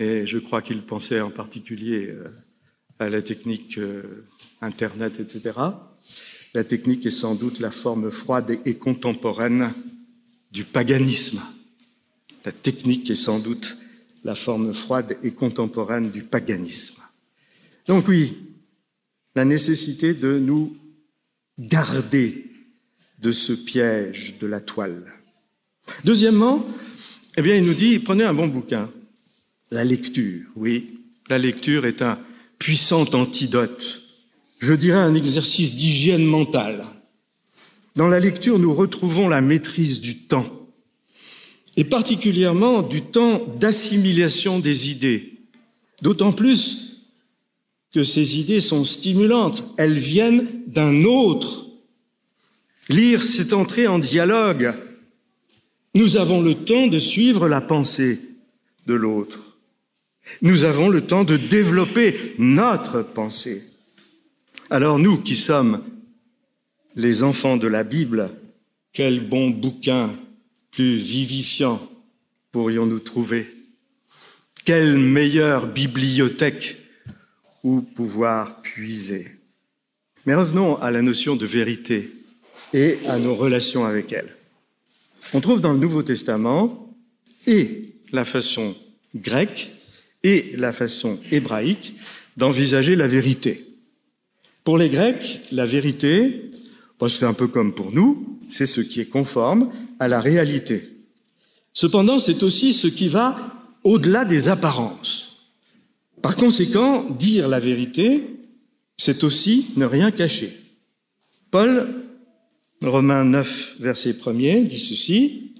et 0.00 0.26
je 0.26 0.38
crois 0.38 0.62
qu'il 0.62 0.82
pensait 0.82 1.20
en 1.20 1.30
particulier 1.30 2.08
euh, 2.08 2.24
à 2.98 3.08
la 3.08 3.22
technique 3.22 3.78
euh, 3.78 4.26
Internet, 4.60 5.20
etc. 5.20 5.52
La 6.58 6.64
technique 6.64 7.06
est 7.06 7.10
sans 7.10 7.36
doute 7.36 7.60
la 7.60 7.70
forme 7.70 8.10
froide 8.10 8.58
et 8.64 8.74
contemporaine 8.74 9.72
du 10.50 10.64
paganisme. 10.64 11.40
La 12.44 12.50
technique 12.50 13.08
est 13.10 13.14
sans 13.14 13.38
doute 13.38 13.76
la 14.24 14.34
forme 14.34 14.74
froide 14.74 15.16
et 15.22 15.30
contemporaine 15.30 16.10
du 16.10 16.24
paganisme. 16.24 17.00
Donc 17.86 18.08
oui, 18.08 18.36
la 19.36 19.44
nécessité 19.44 20.14
de 20.14 20.36
nous 20.40 20.76
garder 21.60 22.50
de 23.20 23.30
ce 23.30 23.52
piège 23.52 24.36
de 24.40 24.48
la 24.48 24.60
toile. 24.60 25.06
Deuxièmement, 26.02 26.66
eh 27.36 27.42
bien, 27.42 27.54
il 27.54 27.64
nous 27.64 27.74
dit, 27.74 28.00
prenez 28.00 28.24
un 28.24 28.34
bon 28.34 28.48
bouquin. 28.48 28.90
La 29.70 29.84
lecture, 29.84 30.44
oui, 30.56 30.86
la 31.30 31.38
lecture 31.38 31.86
est 31.86 32.02
un 32.02 32.18
puissant 32.58 33.04
antidote. 33.14 34.07
Je 34.58 34.74
dirais 34.74 34.98
un 34.98 35.14
exercice 35.14 35.74
d'hygiène 35.74 36.24
mentale. 36.24 36.84
Dans 37.94 38.08
la 38.08 38.20
lecture, 38.20 38.58
nous 38.58 38.74
retrouvons 38.74 39.28
la 39.28 39.40
maîtrise 39.40 40.00
du 40.00 40.18
temps 40.18 40.58
et 41.76 41.84
particulièrement 41.84 42.82
du 42.82 43.02
temps 43.02 43.40
d'assimilation 43.60 44.58
des 44.58 44.90
idées. 44.90 45.34
D'autant 46.02 46.32
plus 46.32 47.04
que 47.94 48.02
ces 48.02 48.40
idées 48.40 48.60
sont 48.60 48.84
stimulantes, 48.84 49.64
elles 49.78 49.98
viennent 49.98 50.48
d'un 50.66 51.04
autre. 51.04 51.66
Lire, 52.88 53.22
c'est 53.22 53.52
entrer 53.52 53.86
en 53.86 54.00
dialogue. 54.00 54.74
Nous 55.94 56.16
avons 56.16 56.42
le 56.42 56.54
temps 56.54 56.88
de 56.88 56.98
suivre 56.98 57.48
la 57.48 57.60
pensée 57.60 58.20
de 58.86 58.94
l'autre. 58.94 59.56
Nous 60.42 60.64
avons 60.64 60.88
le 60.88 61.02
temps 61.02 61.24
de 61.24 61.36
développer 61.36 62.34
notre 62.38 63.02
pensée. 63.02 63.67
Alors 64.70 64.98
nous 64.98 65.16
qui 65.16 65.34
sommes 65.34 65.82
les 66.94 67.22
enfants 67.22 67.56
de 67.56 67.66
la 67.66 67.84
Bible, 67.84 68.30
quel 68.92 69.26
bon 69.26 69.48
bouquin 69.48 70.14
plus 70.70 70.94
vivifiant 70.96 71.80
pourrions-nous 72.52 72.98
trouver? 72.98 73.46
Quelle 74.66 74.98
meilleure 74.98 75.72
bibliothèque 75.72 76.76
où 77.64 77.80
pouvoir 77.80 78.60
puiser? 78.60 79.28
Mais 80.26 80.34
revenons 80.34 80.76
à 80.76 80.90
la 80.90 81.00
notion 81.00 81.34
de 81.34 81.46
vérité 81.46 82.12
et 82.74 82.98
à 83.06 83.18
nos 83.18 83.34
relations 83.34 83.86
avec 83.86 84.12
elle. 84.12 84.36
On 85.32 85.40
trouve 85.40 85.62
dans 85.62 85.72
le 85.72 85.78
Nouveau 85.78 86.02
Testament 86.02 86.94
et 87.46 87.94
la 88.12 88.26
façon 88.26 88.76
grecque 89.14 89.70
et 90.22 90.52
la 90.56 90.72
façon 90.72 91.18
hébraïque 91.30 91.94
d'envisager 92.36 92.96
la 92.96 93.06
vérité. 93.06 93.64
Pour 94.64 94.78
les 94.78 94.88
Grecs, 94.88 95.40
la 95.52 95.66
vérité, 95.66 96.50
c'est 97.08 97.24
un 97.24 97.34
peu 97.34 97.46
comme 97.46 97.74
pour 97.74 97.92
nous, 97.92 98.38
c'est 98.48 98.66
ce 98.66 98.80
qui 98.80 99.00
est 99.00 99.08
conforme 99.08 99.70
à 100.00 100.08
la 100.08 100.20
réalité. 100.20 100.82
Cependant, 101.72 102.18
c'est 102.18 102.42
aussi 102.42 102.72
ce 102.72 102.88
qui 102.88 103.08
va 103.08 103.54
au-delà 103.84 104.24
des 104.24 104.48
apparences. 104.48 105.46
Par 106.22 106.34
conséquent, 106.34 107.08
dire 107.10 107.46
la 107.46 107.60
vérité, 107.60 108.22
c'est 108.96 109.22
aussi 109.22 109.68
ne 109.76 109.84
rien 109.84 110.10
cacher. 110.10 110.58
Paul, 111.50 111.94
Romains 112.82 113.24
9, 113.24 113.76
verset 113.78 114.12
1er, 114.12 114.66
dit 114.66 114.78
ceci, 114.78 115.52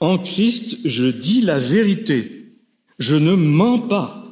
En 0.00 0.18
Christ, 0.18 0.78
je 0.84 1.06
dis 1.06 1.40
la 1.40 1.58
vérité, 1.58 2.52
je 2.98 3.16
ne 3.16 3.32
mens 3.32 3.78
pas. 3.78 4.24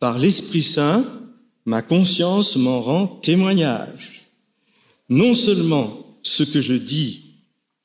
Par 0.00 0.18
l'Esprit 0.18 0.62
Saint, 0.62 1.04
ma 1.66 1.82
conscience 1.82 2.56
m'en 2.56 2.80
rend 2.80 3.06
témoignage. 3.06 4.22
Non 5.08 5.34
seulement 5.34 6.18
ce 6.22 6.42
que 6.42 6.60
je 6.60 6.74
dis 6.74 7.30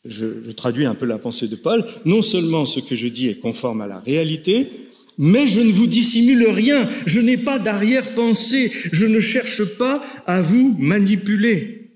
je, 0.05 0.51
traduis 0.51 0.85
un 0.85 0.95
peu 0.95 1.05
la 1.05 1.17
pensée 1.17 1.47
de 1.47 1.55
Paul, 1.55 1.85
non 2.05 2.21
seulement 2.21 2.65
ce 2.65 2.79
que 2.79 2.95
je 2.95 3.07
dis 3.07 3.27
est 3.27 3.39
conforme 3.39 3.81
à 3.81 3.87
la 3.87 3.99
réalité, 3.99 4.69
mais 5.17 5.47
je 5.47 5.61
ne 5.61 5.71
vous 5.71 5.87
dissimule 5.87 6.47
rien, 6.47 6.89
je 7.05 7.19
n'ai 7.19 7.37
pas 7.37 7.59
d'arrière-pensée, 7.59 8.71
je 8.91 9.05
ne 9.05 9.19
cherche 9.19 9.63
pas 9.77 10.05
à 10.27 10.41
vous 10.41 10.75
manipuler. 10.77 11.91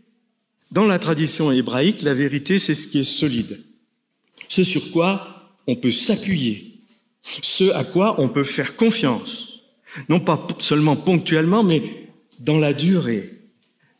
Dans 0.71 0.85
la 0.85 0.99
tradition 0.99 1.51
hébraïque, 1.51 2.01
la 2.01 2.13
vérité, 2.13 2.59
c'est 2.59 2.75
ce 2.75 2.87
qui 2.87 2.99
est 2.99 3.03
solide, 3.03 3.61
ce 4.47 4.63
sur 4.63 4.91
quoi 4.91 5.53
on 5.67 5.75
peut 5.75 5.91
s'appuyer, 5.91 6.81
ce 7.21 7.71
à 7.71 7.83
quoi 7.83 8.19
on 8.19 8.29
peut 8.29 8.43
faire 8.43 8.75
confiance, 8.75 9.48
non 10.07 10.19
pas 10.19 10.45
seulement 10.59 10.95
ponctuellement, 10.95 11.63
mais 11.63 11.81
dans 12.39 12.57
la 12.57 12.73
durée. 12.73 13.29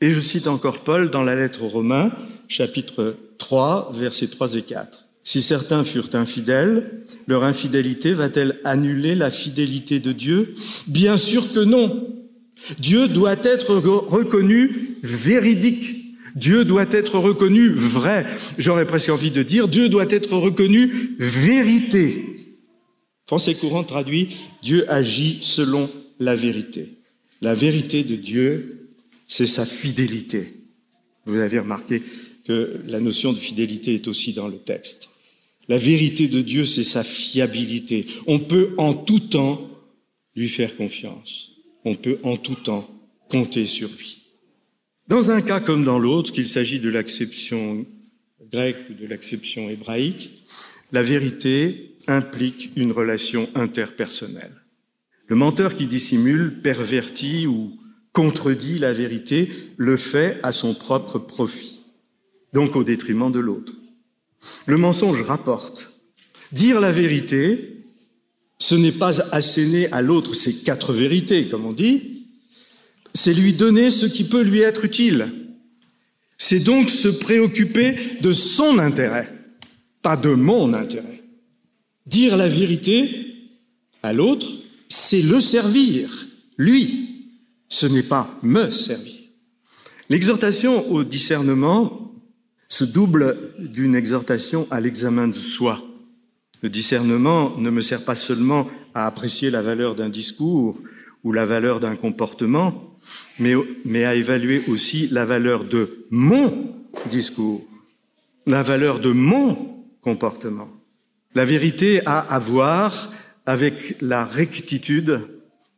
Et 0.01 0.09
je 0.09 0.19
cite 0.19 0.47
encore 0.47 0.79
Paul 0.79 1.09
dans 1.09 1.23
la 1.23 1.35
lettre 1.35 1.63
aux 1.63 1.67
Romains, 1.67 2.11
chapitre 2.47 3.15
3, 3.37 3.93
versets 3.95 4.27
3 4.27 4.55
et 4.55 4.61
4. 4.61 5.09
Si 5.23 5.41
certains 5.41 5.83
furent 5.83 6.09
infidèles, 6.13 7.03
leur 7.27 7.43
infidélité 7.43 8.13
va-t-elle 8.13 8.59
annuler 8.63 9.15
la 9.15 9.29
fidélité 9.29 9.99
de 9.99 10.11
Dieu? 10.11 10.55
Bien 10.87 11.17
sûr 11.17 11.51
que 11.51 11.59
non. 11.59 12.07
Dieu 12.79 13.07
doit 13.07 13.37
être 13.43 13.75
reconnu 13.75 14.97
véridique. 15.03 15.97
Dieu 16.35 16.63
doit 16.63 16.87
être 16.91 17.19
reconnu 17.19 17.69
vrai. 17.69 18.25
J'aurais 18.57 18.87
presque 18.87 19.09
envie 19.09 19.31
de 19.31 19.43
dire, 19.43 19.67
Dieu 19.67 19.89
doit 19.89 20.09
être 20.09 20.33
reconnu 20.37 21.15
vérité. 21.19 22.38
Français 23.29 23.53
courant 23.53 23.83
traduit, 23.83 24.29
Dieu 24.63 24.91
agit 24.91 25.37
selon 25.43 25.87
la 26.17 26.35
vérité. 26.35 26.97
La 27.41 27.53
vérité 27.53 28.03
de 28.03 28.15
Dieu, 28.15 28.89
c'est 29.27 29.45
sa 29.45 29.67
fidélité. 29.67 30.51
Vous 31.27 31.37
avez 31.37 31.59
remarqué, 31.59 32.01
que 32.43 32.81
la 32.87 32.99
notion 32.99 33.31
de 33.31 33.37
fidélité 33.37 33.93
est 33.93 34.07
aussi 34.07 34.33
dans 34.33 34.47
le 34.47 34.57
texte. 34.57 35.09
La 35.67 35.77
vérité 35.77 36.27
de 36.27 36.41
Dieu, 36.41 36.65
c'est 36.65 36.83
sa 36.83 37.03
fiabilité. 37.03 38.07
On 38.25 38.39
peut 38.39 38.71
en 38.79 38.95
tout 38.95 39.19
temps 39.19 39.67
lui 40.35 40.49
faire 40.49 40.75
confiance. 40.75 41.51
On 41.85 41.93
peut 41.93 42.17
en 42.23 42.35
tout 42.35 42.55
temps 42.55 42.89
compter 43.27 43.67
sur 43.67 43.89
lui. 43.89 44.23
Dans 45.07 45.29
un 45.29 45.43
cas 45.43 45.59
comme 45.59 45.85
dans 45.85 45.99
l'autre, 45.99 46.31
qu'il 46.31 46.47
s'agit 46.47 46.79
de 46.79 46.89
l'acception 46.89 47.85
grecque 48.51 48.89
ou 48.89 48.95
de 48.95 49.05
l'acception 49.05 49.69
hébraïque, 49.69 50.31
la 50.91 51.03
vérité 51.03 51.88
implique 52.09 52.71
une 52.75 52.91
relation 52.91 53.49
interpersonnelle. 53.55 54.55
Le 55.27 55.35
menteur 55.35 55.75
qui 55.75 55.87
dissimule, 55.87 56.61
pervertit 56.61 57.47
ou 57.47 57.77
contredit 58.11 58.79
la 58.79 58.93
vérité 58.93 59.49
le 59.77 59.95
fait 59.95 60.39
à 60.43 60.51
son 60.51 60.73
propre 60.73 61.19
profit 61.19 61.79
donc 62.53 62.75
au 62.75 62.83
détriment 62.83 63.31
de 63.31 63.39
l'autre. 63.39 63.73
Le 64.65 64.77
mensonge 64.77 65.21
rapporte. 65.21 65.93
Dire 66.51 66.79
la 66.79 66.91
vérité, 66.91 67.83
ce 68.57 68.75
n'est 68.75 68.91
pas 68.91 69.21
asséner 69.33 69.91
à 69.91 70.01
l'autre 70.01 70.33
ses 70.33 70.55
quatre 70.63 70.93
vérités, 70.93 71.47
comme 71.47 71.65
on 71.65 71.73
dit, 71.73 72.25
c'est 73.13 73.33
lui 73.33 73.53
donner 73.53 73.91
ce 73.91 74.05
qui 74.05 74.23
peut 74.23 74.41
lui 74.41 74.61
être 74.61 74.85
utile. 74.85 75.31
C'est 76.37 76.63
donc 76.63 76.89
se 76.89 77.07
préoccuper 77.07 77.95
de 78.21 78.33
son 78.33 78.79
intérêt, 78.79 79.31
pas 80.01 80.15
de 80.15 80.33
mon 80.33 80.73
intérêt. 80.73 81.18
Dire 82.05 82.37
la 82.37 82.47
vérité 82.47 83.35
à 84.03 84.13
l'autre, 84.13 84.47
c'est 84.87 85.21
le 85.21 85.39
servir, 85.41 86.27
lui. 86.57 87.05
Ce 87.69 87.85
n'est 87.85 88.03
pas 88.03 88.39
me 88.41 88.71
servir. 88.71 89.15
L'exhortation 90.09 90.89
au 90.91 91.03
discernement 91.03 92.11
se 92.67 92.83
double 92.83 93.37
d'une 93.59 93.95
exhortation 93.95 94.67
à 94.71 94.79
l'examen 94.79 95.27
de 95.27 95.33
soi. 95.33 95.83
Le 96.61 96.69
discernement 96.69 97.55
ne 97.57 97.69
me 97.69 97.81
sert 97.81 98.03
pas 98.03 98.15
seulement 98.15 98.67
à 98.93 99.05
apprécier 99.05 99.49
la 99.49 99.61
valeur 99.61 99.95
d'un 99.95 100.09
discours 100.09 100.79
ou 101.23 101.31
la 101.31 101.45
valeur 101.45 101.79
d'un 101.79 101.95
comportement, 101.95 102.97
mais, 103.37 103.53
mais 103.85 104.03
à 104.03 104.15
évaluer 104.15 104.63
aussi 104.67 105.07
la 105.07 105.25
valeur 105.25 105.63
de 105.63 106.05
mon 106.09 106.73
discours, 107.09 107.63
la 108.45 108.63
valeur 108.63 108.99
de 108.99 109.11
mon 109.11 109.85
comportement. 110.01 110.69
La 111.35 111.45
vérité 111.45 112.01
a 112.07 112.19
à 112.19 112.39
voir 112.39 113.13
avec 113.45 113.95
la 114.01 114.25
rectitude, 114.25 115.21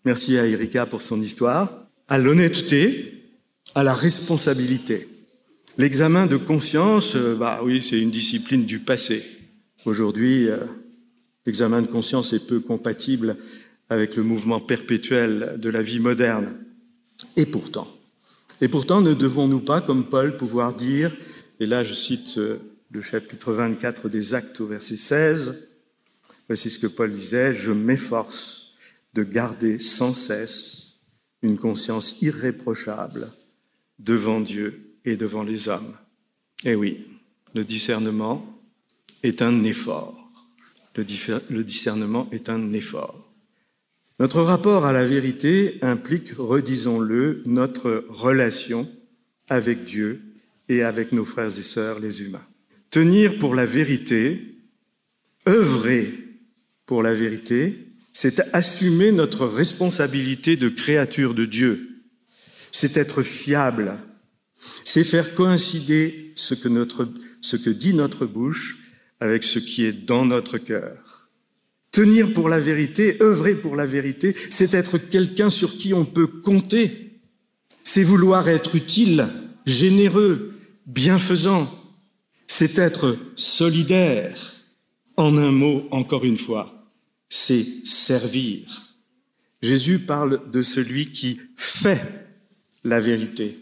merci 0.05 0.37
à 0.37 0.47
Erika 0.47 0.85
pour 0.85 1.01
son 1.01 1.21
histoire, 1.21 1.87
à 2.07 2.17
l'honnêteté, 2.17 3.25
à 3.75 3.83
la 3.83 3.93
responsabilité. 3.93 5.09
L'examen 5.77 6.25
de 6.25 6.37
conscience, 6.37 7.15
euh, 7.15 7.35
bah 7.35 7.59
oui, 7.63 7.81
c'est 7.81 7.99
une 7.99 8.11
discipline 8.11 8.65
du 8.65 8.79
passé. 8.79 9.23
Aujourd'hui, 9.85 10.47
euh, 10.47 10.57
l'examen 11.45 11.81
de 11.81 11.87
conscience 11.87 12.33
est 12.33 12.47
peu 12.47 12.59
compatible 12.59 13.35
avec 13.89 14.15
le 14.15 14.23
mouvement 14.23 14.61
perpétuel 14.61 15.55
de 15.57 15.69
la 15.69 15.81
vie 15.81 15.99
moderne. 15.99 16.55
Et 17.35 17.45
pourtant, 17.45 17.87
et 18.61 18.67
pourtant, 18.67 19.01
ne 19.01 19.13
devons-nous 19.13 19.59
pas, 19.59 19.81
comme 19.81 20.05
Paul, 20.05 20.37
pouvoir 20.37 20.73
dire, 20.73 21.11
et 21.59 21.65
là 21.65 21.83
je 21.83 21.93
cite 21.93 22.37
euh, 22.37 22.57
le 22.91 23.01
chapitre 23.01 23.53
24 23.53 24.09
des 24.09 24.33
Actes 24.33 24.59
au 24.59 24.67
verset 24.67 24.97
16, 24.97 25.67
voici 26.47 26.69
ce 26.69 26.77
que 26.77 26.87
Paul 26.87 27.11
disait, 27.11 27.53
je 27.53 27.71
m'efforce 27.71 28.73
de 29.13 29.23
garder 29.23 29.79
sans 29.79 30.13
cesse 30.13 30.99
une 31.41 31.57
conscience 31.57 32.21
irréprochable 32.21 33.31
devant 33.97 34.41
Dieu 34.41 34.97
et 35.05 35.15
devant 35.15 35.43
les 35.43 35.69
hommes. 35.69 35.95
Eh 36.65 36.75
oui, 36.75 37.07
le 37.55 37.63
discernement 37.63 38.45
est 39.23 39.41
un 39.41 39.63
effort. 39.63 40.17
Le, 40.95 41.63
discernement 41.63 42.27
est 42.33 42.49
un 42.49 42.73
effort. 42.73 43.31
Notre 44.19 44.41
rapport 44.41 44.85
à 44.85 44.91
la 44.91 45.05
vérité 45.05 45.79
implique, 45.81 46.33
redisons-le, 46.37 47.41
notre 47.45 48.05
relation 48.09 48.89
avec 49.47 49.85
Dieu 49.85 50.21
et 50.67 50.83
avec 50.83 51.13
nos 51.13 51.25
frères 51.25 51.47
et 51.47 51.63
sœurs, 51.63 51.99
les 51.99 52.21
humains. 52.21 52.45
Tenir 52.91 53.39
pour 53.39 53.55
la 53.55 53.65
vérité, 53.65 54.57
œuvrer 55.47 56.13
pour 56.85 57.01
la 57.01 57.15
vérité, 57.15 57.87
c'est 58.13 58.41
assumer 58.53 59.11
notre 59.11 59.47
responsabilité 59.47 60.55
de 60.55 60.69
créature 60.69 61.33
de 61.33 61.45
Dieu. 61.45 62.03
C'est 62.71 62.97
être 62.97 63.23
fiable 63.23 63.97
c'est 64.83 65.03
faire 65.03 65.33
coïncider 65.35 66.33
ce 66.35 66.53
que, 66.53 66.67
notre, 66.67 67.07
ce 67.41 67.55
que 67.55 67.69
dit 67.69 67.93
notre 67.93 68.25
bouche 68.25 68.77
avec 69.19 69.43
ce 69.43 69.59
qui 69.59 69.85
est 69.85 69.93
dans 69.93 70.25
notre 70.25 70.57
cœur. 70.57 71.29
Tenir 71.91 72.33
pour 72.33 72.47
la 72.47 72.59
vérité, 72.59 73.17
œuvrer 73.21 73.55
pour 73.55 73.75
la 73.75 73.85
vérité, 73.85 74.35
c'est 74.49 74.73
être 74.73 74.97
quelqu'un 74.97 75.49
sur 75.49 75.77
qui 75.77 75.93
on 75.93 76.05
peut 76.05 76.27
compter. 76.27 77.19
C'est 77.83 78.03
vouloir 78.03 78.47
être 78.47 78.75
utile, 78.75 79.27
généreux, 79.65 80.53
bienfaisant. 80.85 81.69
C'est 82.53 82.77
être 82.79 83.17
solidaire. 83.35 84.37
En 85.15 85.37
un 85.37 85.51
mot, 85.51 85.87
encore 85.91 86.25
une 86.25 86.37
fois, 86.37 86.85
c'est 87.29 87.63
servir. 87.85 88.95
Jésus 89.61 89.99
parle 89.99 90.49
de 90.51 90.61
celui 90.61 91.11
qui 91.11 91.39
fait 91.55 92.01
la 92.83 92.99
vérité 92.99 93.57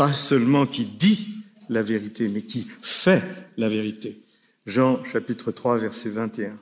pas 0.00 0.14
seulement 0.14 0.64
qui 0.64 0.86
dit 0.86 1.28
la 1.68 1.82
vérité, 1.82 2.30
mais 2.30 2.40
qui 2.40 2.66
fait 2.80 3.22
la 3.58 3.68
vérité. 3.68 4.22
Jean 4.64 5.04
chapitre 5.04 5.52
3 5.52 5.76
verset 5.76 6.08
21. 6.08 6.58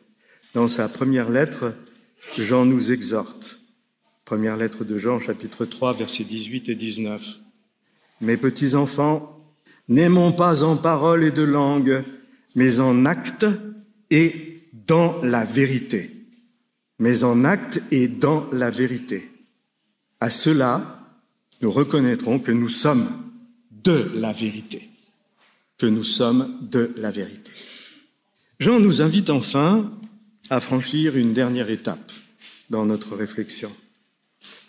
Dans 0.55 0.67
sa 0.67 0.89
première 0.89 1.31
lettre, 1.31 1.73
Jean 2.37 2.65
nous 2.65 2.91
exhorte. 2.91 3.61
Première 4.25 4.57
lettre 4.57 4.83
de 4.83 4.99
Jean 4.99 5.21
chapitre 5.21 5.67
3 5.67 5.93
verset 5.93 6.25
18 6.25 6.69
et 6.71 6.75
19. 6.75 7.39
Mes 8.23 8.37
petits 8.37 8.75
enfants, 8.75 9.38
n'aimons 9.89 10.33
pas 10.33 10.63
en 10.63 10.77
parole 10.77 11.25
et 11.25 11.31
de 11.31 11.43
langue, 11.43 12.05
mais 12.55 12.81
en 12.81 13.05
acte 13.05 13.47
et 14.11 14.63
dans 14.87 15.21
la 15.23 15.45
vérité. 15.45 16.11
Mais 16.99 17.25
en 17.25 17.45
acte 17.45 17.81
et 17.91 18.09
dans 18.09 18.49
la 18.53 18.71
vérité. 18.71 19.31
À 20.21 20.31
cela, 20.31 21.07
nous 21.61 21.71
reconnaîtrons 21.71 22.39
que 22.39 22.53
nous 22.53 22.69
sommes 22.69 23.07
de 23.85 24.11
la 24.17 24.33
vérité, 24.33 24.89
que 25.79 25.87
nous 25.87 26.05
sommes 26.05 26.59
de 26.63 26.93
la 26.97 27.11
vérité. 27.11 27.53
Jean 28.59 28.81
nous 28.81 29.01
invite 29.01 29.31
enfin 29.31 29.93
à 30.51 30.61
franchir 30.61 31.17
une 31.17 31.33
dernière 31.33 31.71
étape 31.71 32.13
dans 32.71 32.85
notre 32.85 33.15
réflexion. 33.15 33.71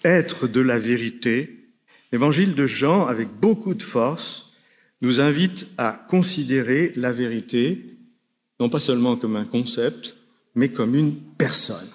Être 0.04 0.48
de 0.48 0.62
la 0.62 0.78
vérité, 0.78 1.72
l'évangile 2.12 2.54
de 2.54 2.68
Jean, 2.68 3.08
avec 3.08 3.30
beaucoup 3.30 3.74
de 3.74 3.84
force, 3.84 4.49
nous 5.02 5.22
invite 5.22 5.68
à 5.78 6.06
considérer 6.10 6.92
la 6.96 7.12
vérité, 7.12 7.86
non 8.60 8.70
pas 8.70 8.80
seulement 8.80 9.16
comme 9.16 9.36
un 9.36 9.46
concept, 9.46 10.18
mais 10.56 10.70
comme 10.70 10.96
une 10.96 11.16
personne. 11.38 11.90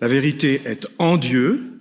La 0.00 0.08
vérité 0.08 0.60
est 0.64 0.86
en 0.98 1.16
Dieu. 1.16 1.80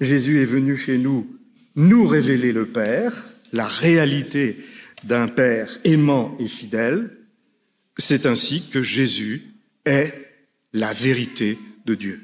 Jésus 0.00 0.42
est 0.42 0.46
venu 0.46 0.76
chez 0.76 0.98
nous 0.98 1.38
nous 1.76 2.06
révéler 2.06 2.52
le 2.52 2.66
Père 2.66 3.32
la 3.52 3.68
réalité 3.68 4.56
d'un 5.04 5.28
Père 5.28 5.68
aimant 5.84 6.36
et 6.38 6.48
fidèle, 6.48 7.10
c'est 7.98 8.26
ainsi 8.26 8.68
que 8.70 8.82
Jésus 8.82 9.54
est 9.84 10.12
la 10.72 10.92
vérité 10.94 11.58
de 11.84 11.94
Dieu. 11.94 12.20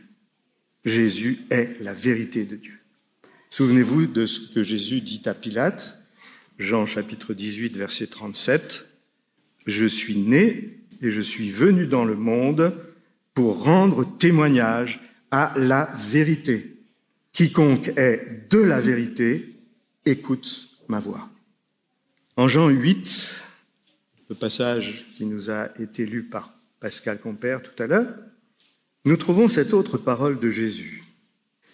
Jésus 0.84 1.40
est 1.50 1.80
la 1.82 1.92
vérité 1.92 2.44
de 2.44 2.56
Dieu. 2.56 2.78
Souvenez-vous 3.50 4.06
de 4.06 4.26
ce 4.26 4.54
que 4.54 4.62
Jésus 4.62 5.00
dit 5.00 5.22
à 5.26 5.34
Pilate, 5.34 5.97
Jean 6.58 6.86
chapitre 6.86 7.34
18, 7.34 7.76
verset 7.76 8.08
37, 8.08 8.88
Je 9.66 9.86
suis 9.86 10.16
né 10.16 10.80
et 11.00 11.10
je 11.10 11.20
suis 11.20 11.50
venu 11.50 11.86
dans 11.86 12.04
le 12.04 12.16
monde 12.16 12.74
pour 13.32 13.62
rendre 13.62 14.04
témoignage 14.18 15.00
à 15.30 15.52
la 15.56 15.92
vérité. 15.96 16.76
Quiconque 17.32 17.92
est 17.96 18.50
de 18.50 18.58
la 18.58 18.80
vérité 18.80 19.54
écoute 20.04 20.80
ma 20.88 20.98
voix. 20.98 21.30
En 22.36 22.48
Jean 22.48 22.68
8, 22.68 23.44
le 24.28 24.34
passage 24.34 25.06
qui 25.12 25.26
nous 25.26 25.50
a 25.50 25.68
été 25.78 26.06
lu 26.06 26.24
par 26.24 26.52
Pascal 26.80 27.20
Compère 27.20 27.62
tout 27.62 27.80
à 27.80 27.86
l'heure, 27.86 28.12
nous 29.04 29.16
trouvons 29.16 29.46
cette 29.46 29.74
autre 29.74 29.96
parole 29.96 30.40
de 30.40 30.50
Jésus. 30.50 31.04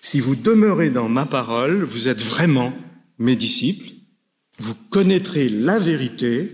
Si 0.02 0.20
vous 0.20 0.36
demeurez 0.36 0.90
dans 0.90 1.08
ma 1.08 1.24
parole, 1.24 1.82
vous 1.84 2.08
êtes 2.08 2.20
vraiment 2.20 2.76
mes 3.18 3.36
disciples, 3.36 3.93
vous 4.58 4.74
connaîtrez 4.90 5.48
la 5.48 5.78
vérité 5.78 6.50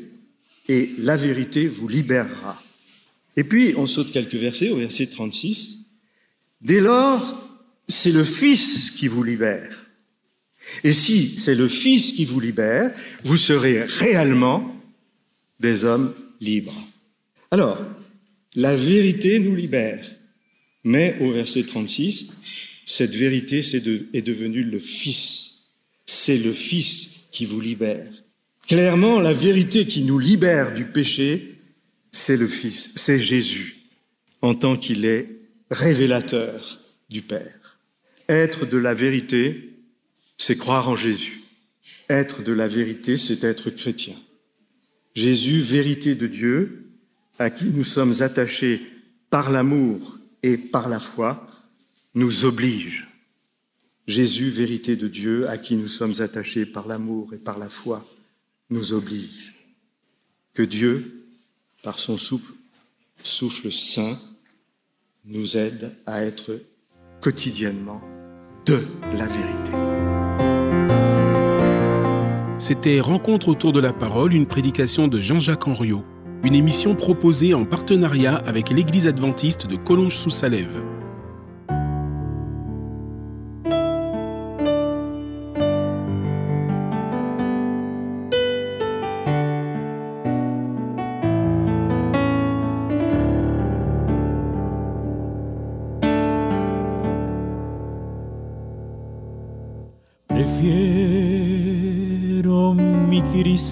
et 0.68 0.90
la 0.98 1.16
vérité 1.16 1.66
vous 1.66 1.88
libérera. 1.88 2.62
Et 3.36 3.44
puis, 3.44 3.74
on 3.76 3.86
saute 3.86 4.12
quelques 4.12 4.34
versets 4.34 4.70
au 4.70 4.76
verset 4.76 5.06
36. 5.06 5.86
Dès 6.60 6.80
lors, 6.80 7.42
c'est 7.88 8.12
le 8.12 8.24
Fils 8.24 8.90
qui 8.90 9.08
vous 9.08 9.22
libère. 9.22 9.86
Et 10.84 10.92
si 10.92 11.36
c'est 11.36 11.54
le 11.54 11.68
Fils 11.68 12.12
qui 12.12 12.24
vous 12.24 12.40
libère, 12.40 12.92
vous 13.24 13.36
serez 13.36 13.82
réellement 13.82 14.76
des 15.58 15.84
hommes 15.84 16.14
libres. 16.40 16.88
Alors, 17.50 17.78
la 18.54 18.76
vérité 18.76 19.38
nous 19.38 19.54
libère. 19.54 20.04
Mais 20.84 21.16
au 21.20 21.32
verset 21.32 21.64
36, 21.64 22.30
cette 22.86 23.14
vérité 23.14 23.58
est 23.58 24.22
devenue 24.22 24.64
le 24.64 24.78
Fils. 24.78 25.68
C'est 26.06 26.38
le 26.38 26.52
Fils 26.52 27.09
qui 27.30 27.44
vous 27.46 27.60
libère. 27.60 28.10
Clairement, 28.66 29.20
la 29.20 29.32
vérité 29.32 29.86
qui 29.86 30.02
nous 30.02 30.18
libère 30.18 30.74
du 30.74 30.86
péché, 30.86 31.58
c'est 32.12 32.36
le 32.36 32.46
Fils, 32.46 32.90
c'est 32.96 33.18
Jésus, 33.18 33.76
en 34.42 34.54
tant 34.54 34.76
qu'il 34.76 35.04
est 35.04 35.28
révélateur 35.70 36.80
du 37.08 37.22
Père. 37.22 37.78
Être 38.28 38.66
de 38.66 38.78
la 38.78 38.94
vérité, 38.94 39.76
c'est 40.38 40.56
croire 40.56 40.88
en 40.88 40.96
Jésus. 40.96 41.42
Être 42.08 42.42
de 42.42 42.52
la 42.52 42.68
vérité, 42.68 43.16
c'est 43.16 43.44
être 43.44 43.70
chrétien. 43.70 44.14
Jésus, 45.14 45.60
vérité 45.60 46.14
de 46.14 46.26
Dieu, 46.26 46.92
à 47.38 47.50
qui 47.50 47.66
nous 47.66 47.84
sommes 47.84 48.14
attachés 48.20 48.82
par 49.30 49.50
l'amour 49.50 50.18
et 50.42 50.56
par 50.58 50.88
la 50.88 51.00
foi, 51.00 51.46
nous 52.14 52.44
oblige. 52.44 53.09
Jésus, 54.10 54.50
vérité 54.50 54.96
de 54.96 55.06
Dieu, 55.06 55.48
à 55.48 55.56
qui 55.56 55.76
nous 55.76 55.88
sommes 55.88 56.14
attachés 56.18 56.66
par 56.66 56.88
l'amour 56.88 57.32
et 57.32 57.38
par 57.38 57.58
la 57.58 57.68
foi, 57.68 58.04
nous 58.68 58.92
oblige. 58.92 59.54
Que 60.52 60.62
Dieu, 60.62 61.26
par 61.84 61.98
son 61.98 62.18
souffle, 62.18 62.52
souffle 63.22 63.70
saint, 63.70 64.18
nous 65.24 65.56
aide 65.56 65.96
à 66.06 66.24
être 66.24 66.60
quotidiennement 67.20 68.02
de 68.66 68.80
la 69.12 69.26
vérité. 69.26 69.72
C'était 72.58 73.00
Rencontre 73.00 73.48
autour 73.48 73.72
de 73.72 73.80
la 73.80 73.92
parole, 73.92 74.34
une 74.34 74.46
prédication 74.46 75.06
de 75.06 75.20
Jean-Jacques 75.20 75.68
Henriot, 75.68 76.04
une 76.42 76.56
émission 76.56 76.96
proposée 76.96 77.54
en 77.54 77.64
partenariat 77.64 78.34
avec 78.34 78.70
l'Église 78.70 79.06
adventiste 79.06 79.68
de 79.68 79.76
Collonges-sous-Salève. 79.76 80.99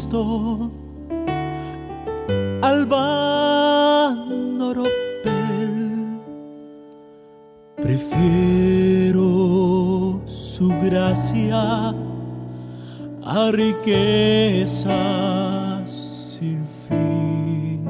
Cristo 0.09 0.71
al 2.63 2.87
ropel. 4.75 6.19
Prefiero 7.77 9.23
su 10.27 10.69
gracia 10.83 11.95
a 13.23 13.51
riquezas 13.53 14.89
sin 16.39 16.67
fin, 16.89 17.85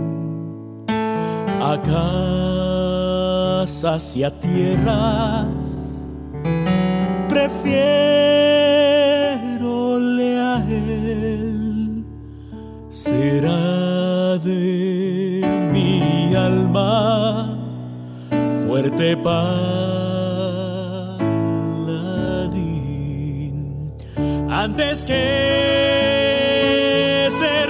a 1.61 1.81
casas 3.62 4.16
y 4.16 4.24
a 4.24 4.31
tierras. 4.40 5.58
Paladín 19.29 19.53
antes 24.51 25.05
que 25.05 25.23
ese 27.27 27.67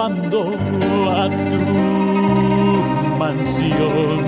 cuando 0.00 0.40
a 1.10 1.28
tu 1.50 1.60
mansión. 3.18 4.22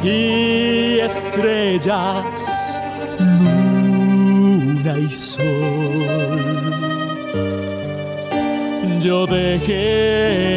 y 0.04 1.00
estrellas, 1.00 2.82
luna 3.20 4.94
y 5.00 5.10
sol. 5.12 6.50
Yo 9.00 9.26
dejé 9.26 10.49